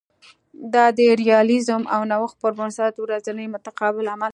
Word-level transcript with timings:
دا 0.73 0.85
د 0.97 0.99
ریالیزم 1.21 1.81
او 1.93 2.01
نوښت 2.11 2.35
پر 2.43 2.51
بنسټ 2.59 2.93
ورځنی 2.99 3.45
متقابل 3.55 4.05
عمل 4.15 4.27
دی 4.27 4.29